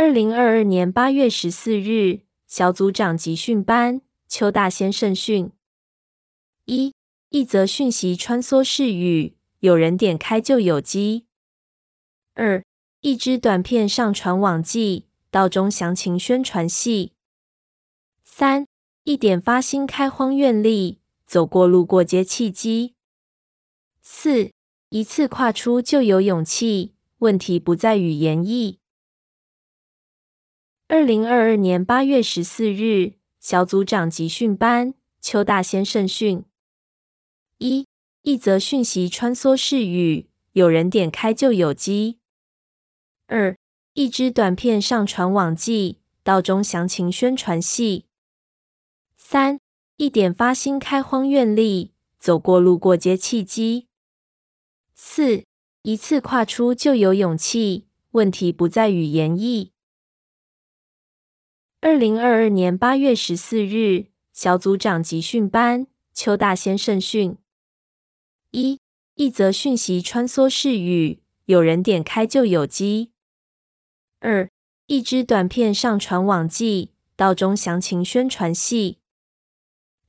[0.00, 5.52] 二零二二年八月十四日，小组长集训班，邱大先生训。
[6.64, 6.94] 一
[7.28, 11.26] 一则讯息穿梭式语，有人点开就有机。
[12.32, 12.64] 二
[13.02, 17.12] 一支短片上传网际，道中详情宣传系。
[18.24, 18.66] 三
[19.04, 22.94] 一点发心开荒愿力，走过路过皆契机。
[24.00, 24.50] 四
[24.88, 28.79] 一次跨出就有勇气，问题不在于言义。
[30.92, 36.44] 二零二二年八月十四日，小组长集训班，邱大先生训。
[37.58, 37.86] 一
[38.22, 42.18] 一则讯息穿梭式语，有人点开就有机。
[43.28, 43.56] 二
[43.94, 48.06] 一支短片上传网际，道中详情宣传系。
[49.16, 49.60] 三
[49.96, 53.86] 一点发心开荒愿力，走过路过皆契机。
[54.96, 55.44] 四
[55.82, 59.70] 一次跨出就有勇气，问题不在于言义。
[61.82, 67.38] 二零二二年八月十四日，小组长集训班，邱大先生训。
[68.50, 68.78] 一
[69.14, 73.12] 一则讯息穿梭式语，有人点开就有机。
[74.18, 74.50] 二
[74.88, 78.98] 一支短片上传网际，道中详情宣传系。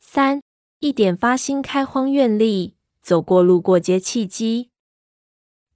[0.00, 0.42] 三
[0.80, 4.70] 一点发心开荒愿力，走过路过皆契机。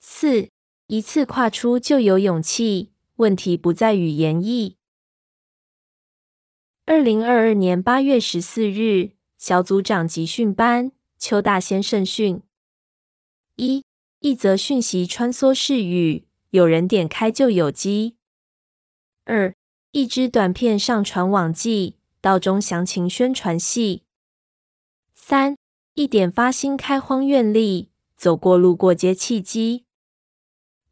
[0.00, 0.48] 四
[0.86, 4.78] 一次跨出就有勇气，问题不在语言义。
[6.84, 12.42] 二零二二年八月十四日，小组长集训班，邱大先生训。
[13.54, 13.84] 一
[14.18, 18.16] 一则讯息穿梭式语，有人点开就有机。
[19.24, 19.54] 二
[19.92, 24.02] 一支短片上传网际，道中详情宣传系。
[25.14, 25.56] 三
[25.94, 29.84] 一点发心开荒愿力，走过路过皆契机。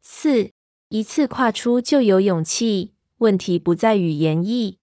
[0.01, 0.51] 四
[0.87, 4.77] 一次跨出就有勇气，问题不在于言义。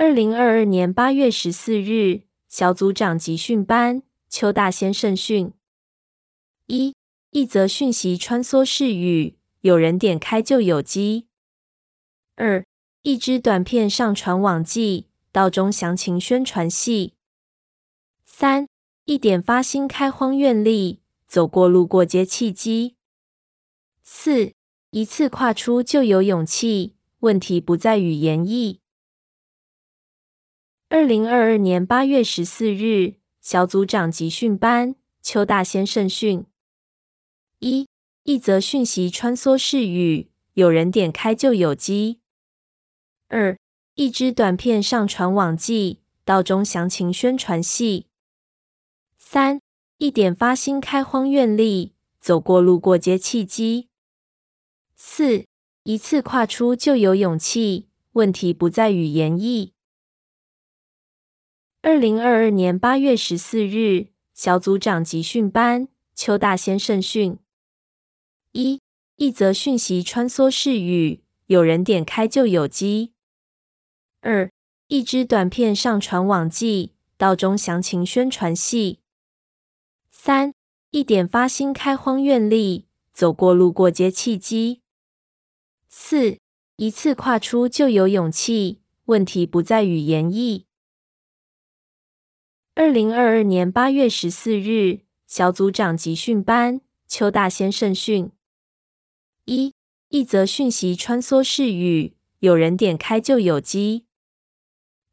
[0.00, 5.52] 二零二二年八月十四日，小组长集训班，邱大先生训。
[6.68, 6.94] 一
[7.32, 11.26] 一则讯息穿梭式语，有人点开就有机。
[12.36, 12.64] 二
[13.02, 17.12] 一支短片上传网际，道中详情宣传系。
[18.24, 18.66] 三
[19.04, 22.96] 一点发心开荒愿力，走过路过皆契机。
[24.02, 24.54] 四
[24.92, 28.79] 一次跨出就有勇气，问题不在于言义。
[30.92, 36.44] 二零二二年八月十四日，小组长集训班，邱大先生训。
[37.60, 37.86] 一
[38.24, 42.18] 一则讯息穿梭式语，有人点开就有机。
[43.28, 43.56] 二
[43.94, 48.06] 一支短片上传网际，道中详情宣传系。
[49.16, 49.60] 三
[49.98, 53.86] 一点发心开荒愿力，走过路过皆契机。
[54.96, 55.44] 四
[55.84, 59.72] 一次跨出就有勇气，问题不在于言义。
[61.82, 67.38] 二零二二年八月十四日，小组长集训班，邱大先生训。
[68.52, 68.82] 一
[69.16, 73.14] 一则讯息穿梭式语，有人点开就有机。
[74.20, 74.50] 二
[74.88, 78.98] 一支短片上传网际，道中详情宣传系。
[80.10, 80.52] 三
[80.90, 84.82] 一点发心开荒愿力，走过路过皆契机。
[85.88, 86.36] 四
[86.76, 90.66] 一次跨出就有勇气，问题不在于言义。
[92.74, 98.30] 二零二二年八月十四日，小组长集训班，邱大先生训。
[99.44, 99.74] 一
[100.08, 104.06] 一则讯息穿梭式语，有人点开就有机。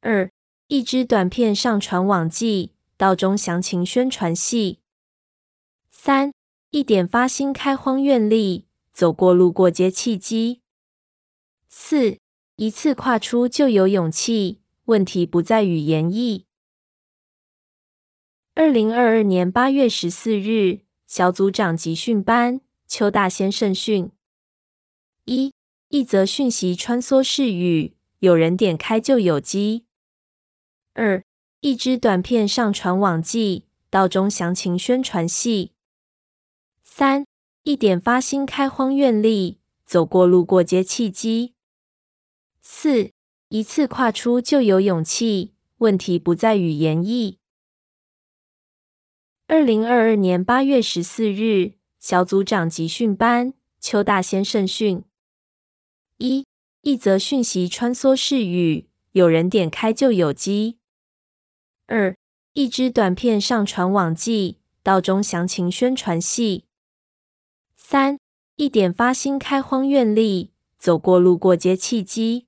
[0.02, 0.30] 二
[0.68, 4.80] 一支短片上传网际，道中详情宣传系。
[5.90, 6.32] 三
[6.70, 10.62] 一点发心开荒愿力，走过路过皆契机。
[11.68, 12.18] 四
[12.56, 16.47] 一次跨出就有勇气，问题不在于言义。
[18.60, 24.10] 二零二二年八月十四日，小组长集训班，邱大先生训。
[25.26, 25.54] 一
[25.90, 29.86] 一则讯息穿梭式语，有人点开就有机。
[30.96, 31.24] 二
[31.60, 35.74] 一支短片上传网际，道中详情宣传系。
[36.82, 37.28] 三
[37.62, 41.54] 一点发心开荒愿力，走过路过皆契机。
[42.64, 43.12] 四
[43.50, 47.37] 一次跨出就有勇气，问题不在于言义。
[49.50, 55.06] 二零二二年八月十四日，小组长集训班，邱大先生训。
[56.18, 56.46] 一
[56.82, 60.80] 一则讯息穿梭式语，有人点开就有机。
[61.86, 62.14] 二
[62.52, 66.66] 一支短片上传网际，道中详情宣传系。
[67.78, 68.20] 三
[68.58, 72.48] 一点发心开荒愿力，走过路过皆契机。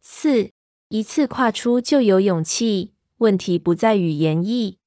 [0.00, 0.50] 四，
[0.88, 2.94] 一次跨出就有勇气。
[3.18, 4.78] 问题不在于言意。